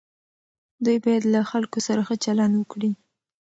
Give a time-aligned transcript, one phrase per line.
[0.83, 2.91] دوی باید له خلکو سره ښه چلند وکړي.